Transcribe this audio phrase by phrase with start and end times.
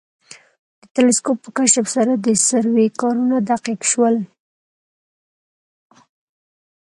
[0.81, 4.15] د تلسکوپ په کشف سره د سروې کارونه دقیق شول